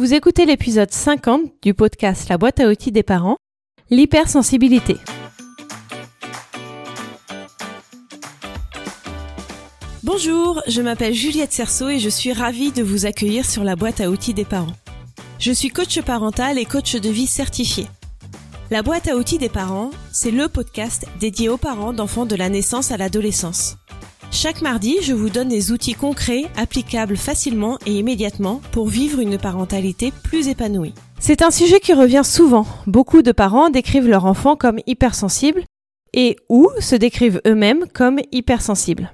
[0.00, 3.36] Vous écoutez l'épisode 50 du podcast La boîte à outils des parents,
[3.90, 4.96] l'hypersensibilité.
[10.02, 14.00] Bonjour, je m'appelle Juliette Cerceau et je suis ravie de vous accueillir sur la boîte
[14.00, 14.72] à outils des parents.
[15.38, 17.86] Je suis coach parental et coach de vie certifié.
[18.70, 22.48] La boîte à outils des parents, c'est le podcast dédié aux parents d'enfants de la
[22.48, 23.76] naissance à l'adolescence.
[24.32, 29.38] Chaque mardi, je vous donne des outils concrets, applicables facilement et immédiatement pour vivre une
[29.38, 30.94] parentalité plus épanouie.
[31.18, 32.64] C'est un sujet qui revient souvent.
[32.86, 35.64] Beaucoup de parents décrivent leur enfant comme hypersensible
[36.14, 39.12] et ou se décrivent eux-mêmes comme hypersensibles.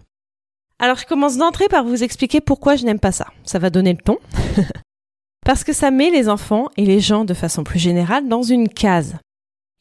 [0.79, 3.29] Alors je commence d'entrée par vous expliquer pourquoi je n'aime pas ça.
[3.45, 4.19] Ça va donner le ton.
[5.47, 8.69] Parce que ça met les enfants et les gens de façon plus générale dans une
[8.69, 9.17] case.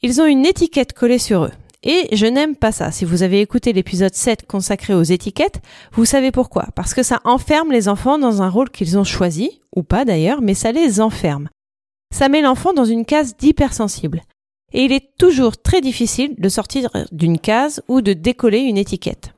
[0.02, 1.52] Ils ont une étiquette collée sur eux.
[1.88, 2.92] Et je n'aime pas ça.
[2.92, 5.62] Si vous avez écouté l'épisode 7 consacré aux étiquettes,
[5.94, 6.68] vous savez pourquoi.
[6.76, 10.42] Parce que ça enferme les enfants dans un rôle qu'ils ont choisi, ou pas d'ailleurs,
[10.42, 11.48] mais ça les enferme.
[12.12, 14.24] Ça met l'enfant dans une case d'hypersensible.
[14.74, 19.34] Et il est toujours très difficile de sortir d'une case ou de décoller une étiquette.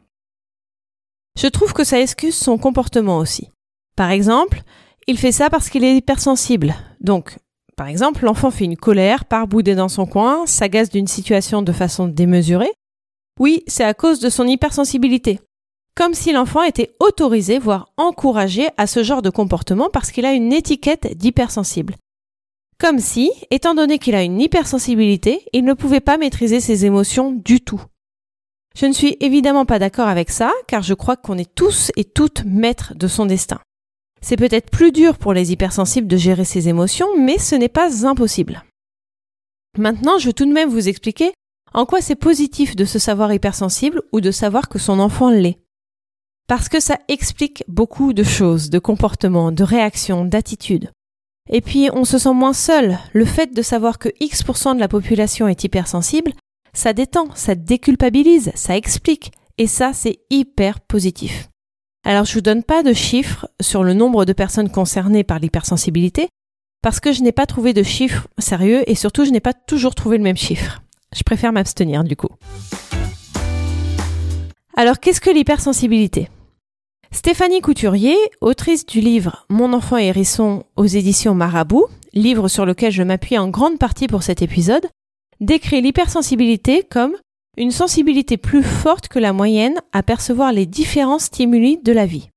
[1.37, 3.51] Je trouve que ça excuse son comportement aussi.
[3.97, 4.63] Par exemple,
[5.05, 6.75] il fait ça parce qu'il est hypersensible.
[7.01, 7.37] Donc,
[7.77, 11.71] par exemple, l'enfant fait une colère, part bouder dans son coin, s'agace d'une situation de
[11.71, 12.71] façon démesurée.
[13.39, 15.39] Oui, c'est à cause de son hypersensibilité.
[15.95, 20.33] Comme si l'enfant était autorisé, voire encouragé à ce genre de comportement parce qu'il a
[20.33, 21.95] une étiquette d'hypersensible.
[22.79, 27.31] Comme si, étant donné qu'il a une hypersensibilité, il ne pouvait pas maîtriser ses émotions
[27.31, 27.81] du tout.
[28.75, 32.05] Je ne suis évidemment pas d'accord avec ça, car je crois qu'on est tous et
[32.05, 33.59] toutes maîtres de son destin.
[34.21, 38.05] C'est peut-être plus dur pour les hypersensibles de gérer ses émotions, mais ce n'est pas
[38.05, 38.63] impossible.
[39.77, 41.33] Maintenant, je veux tout de même vous expliquer
[41.73, 45.59] en quoi c'est positif de se savoir hypersensible ou de savoir que son enfant l'est.
[46.47, 50.91] Parce que ça explique beaucoup de choses, de comportements, de réactions, d'attitudes.
[51.49, 52.97] Et puis, on se sent moins seul.
[53.13, 56.33] Le fait de savoir que X% de la population est hypersensible,
[56.73, 59.31] ça détend, ça déculpabilise, ça explique.
[59.57, 61.49] Et ça, c'est hyper positif.
[62.07, 66.29] Alors je vous donne pas de chiffres sur le nombre de personnes concernées par l'hypersensibilité
[66.81, 69.93] parce que je n'ai pas trouvé de chiffres sérieux et surtout je n'ai pas toujours
[69.93, 70.81] trouvé le même chiffre.
[71.13, 72.29] Je préfère m'abstenir du coup.
[74.77, 76.29] Alors qu'est-ce que l'hypersensibilité?
[77.11, 83.03] Stéphanie Couturier, autrice du livre Mon enfant hérisson aux éditions Marabout, livre sur lequel je
[83.03, 84.87] m'appuie en grande partie pour cet épisode,
[85.41, 87.17] décrit l'hypersensibilité comme
[87.57, 92.29] une sensibilité plus forte que la moyenne à percevoir les différents stimuli de la vie.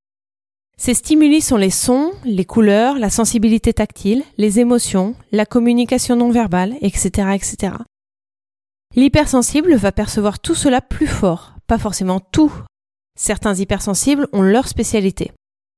[0.78, 6.30] Ces stimuli sont les sons, les couleurs, la sensibilité tactile, les émotions, la communication non
[6.30, 7.74] verbale, etc., etc.
[8.96, 12.52] L'hypersensible va percevoir tout cela plus fort, pas forcément tout.
[13.18, 15.32] Certains hypersensibles ont leur spécialité.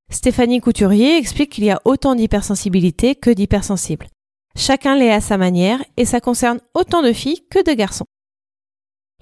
[0.08, 4.06] Stéphanie Couturier explique qu'il y a autant d'hypersensibilité que d'hypersensibles.
[4.56, 8.06] Chacun l'est à sa manière et ça concerne autant de filles que de garçons.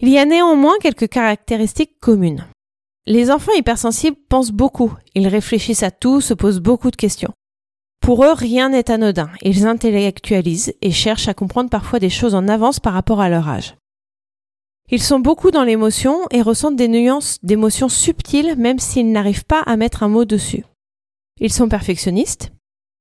[0.02, 2.46] Il y a néanmoins quelques caractéristiques communes.
[3.06, 7.34] Les enfants hypersensibles pensent beaucoup, ils réfléchissent à tout, se posent beaucoup de questions.
[8.00, 12.48] Pour eux, rien n'est anodin, ils intellectualisent et cherchent à comprendre parfois des choses en
[12.48, 13.74] avance par rapport à leur âge.
[14.90, 19.60] Ils sont beaucoup dans l'émotion et ressentent des nuances d'émotions subtiles même s'ils n'arrivent pas
[19.60, 20.64] à mettre un mot dessus.
[21.40, 22.52] Ils sont perfectionnistes.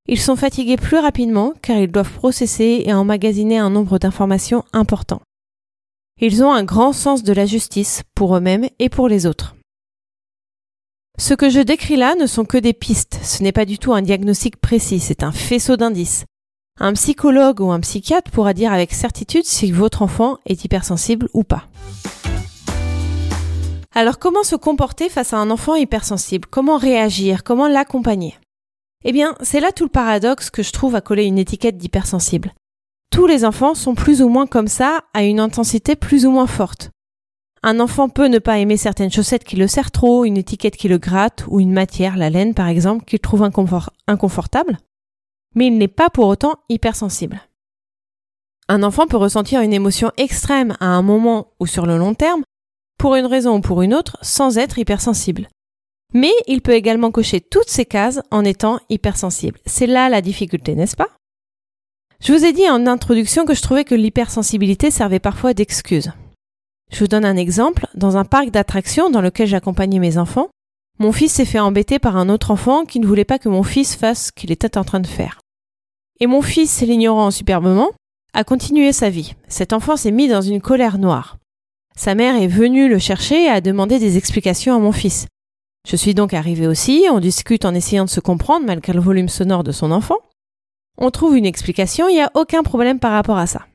[0.08, 5.22] Ils sont fatigués plus rapidement car ils doivent processer et emmagasiner un nombre d'informations important.
[6.22, 9.56] Ils ont un grand sens de la justice pour eux-mêmes et pour les autres.
[11.18, 13.94] Ce que je décris là ne sont que des pistes, ce n'est pas du tout
[13.94, 16.26] un diagnostic précis, c'est un faisceau d'indices.
[16.78, 21.44] Un psychologue ou un psychiatre pourra dire avec certitude si votre enfant est hypersensible ou
[21.44, 21.68] pas.
[23.96, 26.48] Alors comment se comporter face à un enfant hypersensible?
[26.50, 27.46] Comment réagir?
[27.46, 28.38] Comment l'accompagner?
[29.06, 32.54] Eh bien, c'est là tout le paradoxe que je trouve à coller une étiquette d'hypersensible
[33.12, 36.48] tous les enfants sont plus ou moins comme ça, à une intensité plus ou moins
[36.48, 36.92] forte.
[37.62, 40.88] Un enfant peut ne pas aimer certaines chaussettes qui le serrent trop, une étiquette qui
[40.88, 44.78] le gratte, ou une matière, la laine par exemple, qu'il trouve inconfortable,
[45.56, 47.42] mais il n'est pas pour autant hypersensible.
[48.70, 52.44] Un enfant peut ressentir une émotion extrême à un moment ou sur le long terme,
[52.98, 55.48] pour une raison ou pour une autre, sans être hypersensible.
[56.14, 59.60] Mais il peut également cocher toutes ces cases en étant hypersensible.
[59.66, 61.10] C'est là la difficulté, n'est-ce pas?
[62.22, 66.12] Je vous ai dit en introduction que je trouvais que l'hypersensibilité servait parfois d'excuse.
[66.92, 67.88] Je vous donne un exemple.
[67.96, 70.50] Dans un parc d'attractions dans lequel j'accompagnais mes enfants,
[70.98, 73.64] mon fils s'est fait embêter par un autre enfant qui ne voulait pas que mon
[73.64, 75.40] fils fasse ce qu'il était en train de faire.
[76.20, 77.92] Et mon fils, l'ignorant superbement,
[78.34, 79.36] a continué sa vie.
[79.48, 81.38] Cet enfant s'est mis dans une colère noire.
[81.96, 85.28] Sa mère est venue le chercher et a demandé des explications à mon fils.
[85.88, 89.30] Je suis donc arrivée aussi, on discute en essayant de se comprendre malgré le volume
[89.30, 90.18] sonore de son enfant.
[90.98, 93.66] On trouve une explication, il n'y a aucun problème par rapport à ça.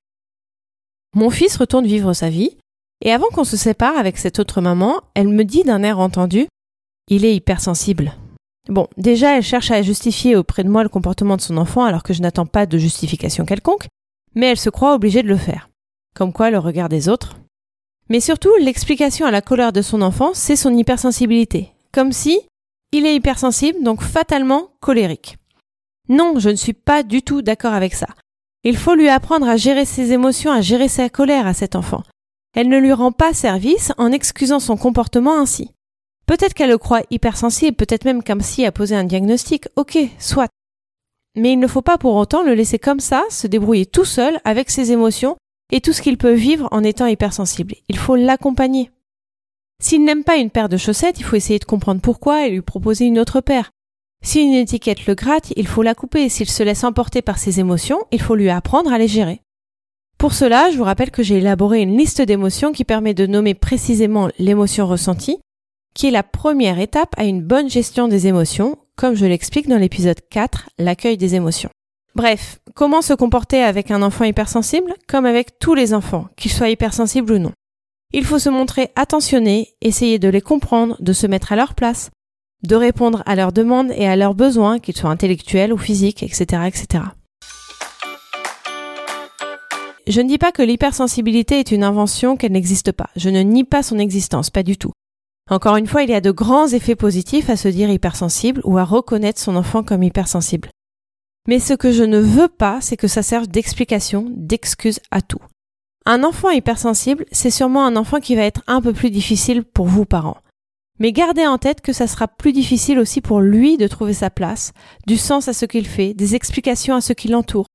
[1.15, 2.57] Mon fils retourne vivre sa vie,
[3.05, 6.47] et avant qu'on se sépare avec cette autre maman, elle me dit d'un air entendu
[7.09, 8.15] Il est hypersensible.
[8.69, 12.03] Bon, déjà, elle cherche à justifier auprès de moi le comportement de son enfant alors
[12.03, 13.87] que je n'attends pas de justification quelconque,
[14.35, 15.69] mais elle se croit obligée de le faire.
[16.15, 17.37] Comme quoi le regard des autres.
[18.09, 21.73] Mais surtout, l'explication à la colère de son enfant, c'est son hypersensibilité.
[21.93, 22.41] Comme si
[22.93, 25.37] il est hypersensible, donc fatalement colérique.
[26.09, 28.09] Non, je ne suis pas du tout d'accord avec ça.
[28.63, 32.03] Il faut lui apprendre à gérer ses émotions, à gérer sa colère à cet enfant.
[32.55, 35.71] Elle ne lui rend pas service en excusant son comportement ainsi.
[36.27, 40.49] Peut-être qu'elle le croit hypersensible, peut-être même comme si a posé un diagnostic, ok, soit.
[41.37, 44.41] Mais il ne faut pas pour autant le laisser comme ça, se débrouiller tout seul
[44.45, 45.37] avec ses émotions
[45.73, 47.75] et tout ce qu'il peut vivre en étant hypersensible.
[47.89, 48.91] Il faut l'accompagner.
[49.83, 52.63] S'il n'aime pas une paire de chaussettes, il faut essayer de comprendre pourquoi et lui
[52.63, 53.71] proposer une autre paire.
[54.25, 56.31] Si une étiquette le gratte, il faut la couper.
[56.31, 59.43] S'il se laisse emporter par ses émotions, il faut lui apprendre à les gérer.
[60.17, 63.53] Pour cela, je vous rappelle que j'ai élaboré une liste d'émotions qui permet de nommer
[63.53, 65.37] précisément l'émotion ressentie,
[65.95, 69.77] qui est la première étape à une bonne gestion des émotions, comme je l'explique dans
[69.77, 71.71] l'épisode 4, l'accueil des émotions.
[72.15, 76.71] Bref, comment se comporter avec un enfant hypersensible comme avec tous les enfants, qu'ils soient
[76.71, 77.53] hypersensibles ou non?
[78.15, 82.11] Il faut se montrer attentionné, essayer de les comprendre, de se mettre à leur place,
[82.65, 86.63] de répondre à leurs demandes et à leurs besoins, qu'ils soient intellectuels ou physiques, etc.,
[86.67, 87.05] etc.
[90.07, 93.09] Je ne dis pas que l'hypersensibilité est une invention, qu'elle n'existe pas.
[93.17, 94.93] Je ne nie pas son existence, pas du tout.
[95.51, 98.79] Encore une fois, il y a de grands effets positifs à se dire hypersensible ou
[98.79, 100.71] à reconnaître son enfant comme hypersensible.
[101.47, 105.41] Mais ce que je ne veux pas, c'est que ça serve d'explication, d'excuse à tout.
[106.07, 109.87] Un enfant hypersensible, c'est sûrement un enfant qui va être un peu plus difficile pour
[109.87, 110.39] vous parents.
[111.01, 114.31] Mais gardez en tête que ça sera plus difficile aussi pour lui de trouver sa
[114.31, 114.73] place,
[115.07, 117.67] du sens à ce qu'il fait, des explications à ce qui l'entoure.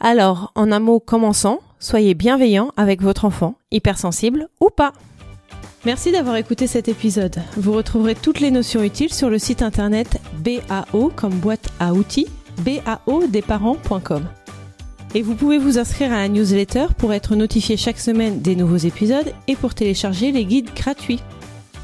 [0.00, 4.92] Alors, en un mot commençant, soyez bienveillant avec votre enfant, hypersensible ou pas.
[5.84, 7.36] Merci d'avoir écouté cet épisode.
[7.56, 12.26] Vous retrouverez toutes les notions utiles sur le site internet BAO comme boîte à outils,
[12.58, 14.24] baodesparents.com.
[15.14, 18.76] Et vous pouvez vous inscrire à la newsletter pour être notifié chaque semaine des nouveaux
[18.76, 21.20] épisodes et pour télécharger les guides gratuits.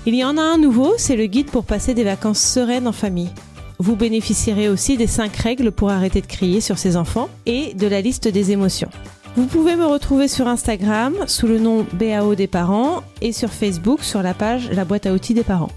[0.05, 2.93] Il y en a un nouveau, c'est le guide pour passer des vacances sereines en
[2.93, 3.31] famille.
[3.79, 7.87] Vous bénéficierez aussi des 5 règles pour arrêter de crier sur ses enfants et de
[7.87, 8.91] la liste des émotions.
[9.37, 14.03] Vous pouvez me retrouver sur Instagram sous le nom BAO des parents et sur Facebook
[14.03, 15.71] sur la page La boîte à outils des parents.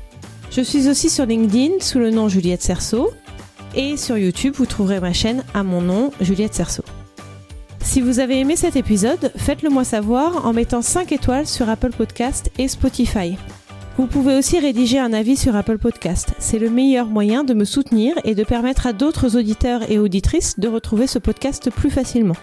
[0.50, 3.12] Je suis aussi sur LinkedIn sous le nom Juliette Cerceau
[3.76, 6.84] et sur YouTube vous trouverez ma chaîne à mon nom Juliette Cerceau.
[7.82, 11.92] Si vous avez aimé cet épisode, faites-le moi savoir en mettant 5 étoiles sur Apple
[11.92, 13.38] Podcast et Spotify.
[13.98, 16.34] Vous pouvez aussi rédiger un avis sur Apple Podcast.
[16.38, 20.60] C'est le meilleur moyen de me soutenir et de permettre à d'autres auditeurs et auditrices
[20.60, 22.36] de retrouver ce podcast plus facilement.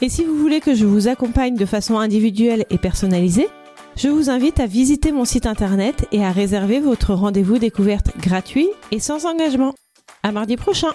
[0.00, 3.48] Et si vous voulez que je vous accompagne de façon individuelle et personnalisée,
[3.96, 8.68] je vous invite à visiter mon site internet et à réserver votre rendez-vous découverte gratuit
[8.90, 9.74] et sans engagement.
[10.22, 10.92] À mardi prochain!